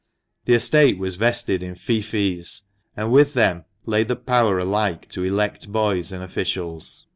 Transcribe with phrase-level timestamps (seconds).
[0.45, 2.63] The estate was vested in feoffees,
[2.97, 7.05] and with them lay the power alike to elect boys and officials.